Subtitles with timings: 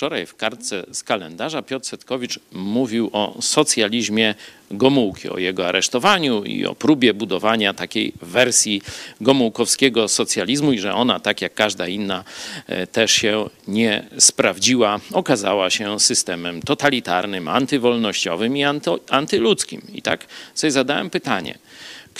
[0.00, 4.34] Wczoraj w kartce z kalendarza Piotr Setkowicz mówił o socjalizmie
[4.70, 8.82] Gomułki, o jego aresztowaniu i o próbie budowania takiej wersji
[9.20, 12.24] gomułkowskiego socjalizmu i że ona, tak jak każda inna,
[12.66, 15.00] e, też się nie sprawdziła.
[15.12, 18.64] Okazała się systemem totalitarnym, antywolnościowym i
[19.10, 19.82] antyludzkim.
[19.92, 21.58] I tak sobie zadałem pytanie–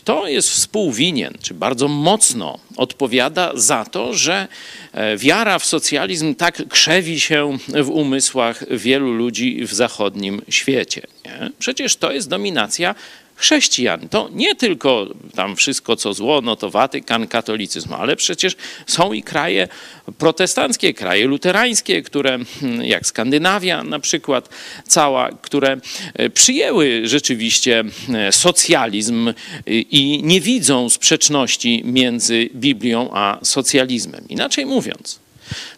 [0.00, 4.48] kto jest współwinien, czy bardzo mocno odpowiada za to, że
[4.92, 11.02] e, wiara w socjalizm tak krzewi się w umysłach wielu ludzi w zachodnim świecie?
[11.24, 11.50] Nie?
[11.58, 12.94] Przecież to jest dominacja
[13.40, 14.08] chrześcijan.
[14.08, 19.22] To nie tylko tam wszystko, co zło, no to Watykan, katolicyzm, ale przecież są i
[19.22, 19.68] kraje
[20.18, 24.48] protestanckie, kraje luterańskie, które, hmm, jak Skandynawia na przykład,
[24.86, 25.80] cała, które
[26.14, 29.34] e, przyjęły rzeczywiście e, socjalizm e,
[29.66, 34.24] i nie widzą sprzeczności między Biblią a socjalizmem.
[34.28, 35.20] Inaczej mówiąc,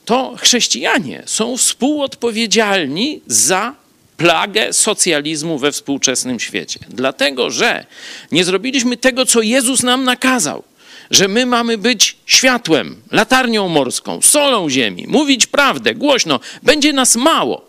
[0.05, 3.82] to chrześcijanie są współodpowiedzialni za
[4.23, 6.81] plagę socjalizmu we współczesnym świecie.
[6.89, 7.87] Dlatego, że
[8.33, 10.63] nie zrobiliśmy tego, co Jezus nam nakazał.
[11.11, 16.41] Że my mamy być światłem, latarnią morską, solą ziemi, mówić prawdę głośno.
[16.63, 17.65] Będzie nas mało,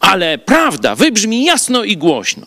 [0.00, 2.46] ale prawda wybrzmi jasno i głośno.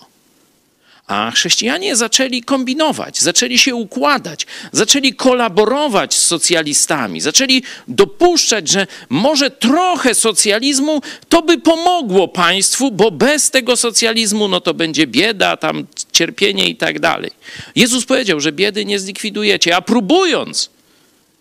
[1.07, 9.51] A chrześcijanie zaczęli kombinować, zaczęli się układać, zaczęli kolaborować z socjalistami, zaczęli dopuszczać, że może
[9.51, 15.87] trochę socjalizmu to by pomogło państwu, bo bez tego socjalizmu no to będzie bieda, tam
[16.11, 17.31] cierpienie i tak dalej.
[17.75, 20.69] Jezus powiedział, że biedy nie zlikwidujecie, a próbując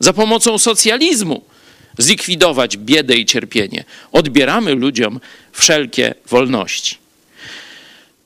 [0.01, 1.43] za pomocą socjalizmu
[1.99, 5.21] zlikwidować biedę i cierpienie, odbieramy ludziom
[5.53, 6.97] wszelkie wolności.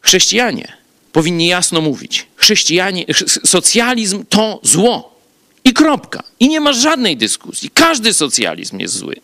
[0.00, 0.85] Chrześcijanie
[1.16, 3.04] powinni jasno mówić: chrześcijanie,
[3.44, 5.16] socjalizm to zło.
[5.64, 6.22] I kropka.
[6.40, 7.70] I nie ma żadnej dyskusji.
[7.74, 9.16] Każdy socjalizm jest zły.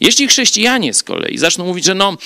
[0.00, 2.16] Jeśli chrześcijanie z kolei zaczną mówić, że no,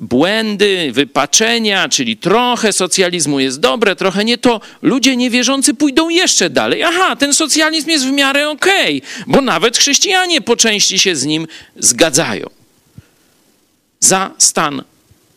[0.00, 6.82] błędy, wypaczenia, czyli trochę socjalizmu jest dobre, trochę nie, to ludzie niewierzący pójdą jeszcze dalej.
[6.82, 11.24] Aha, ten socjalizm jest w miarę okej, okay, bo nawet chrześcijanie po części się z
[11.24, 11.46] nim
[11.76, 12.50] zgadzają.
[14.00, 14.82] Za stan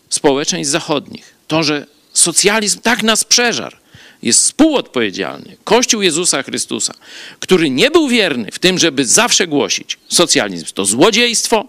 [0.10, 3.78] społeczeństw zachodnich, to, że Socjalizm tak nas przeżarł.
[4.22, 5.58] Jest współodpowiedzialny.
[5.64, 6.94] Kościół Jezusa Chrystusa,
[7.40, 11.66] który nie był wierny w tym, żeby zawsze głosić: socjalizm to złodziejstwo,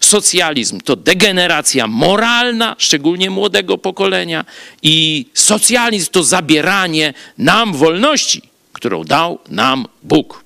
[0.00, 4.44] socjalizm to degeneracja moralna, szczególnie młodego pokolenia,
[4.82, 8.42] i socjalizm to zabieranie nam wolności,
[8.72, 10.45] którą dał nam Bóg.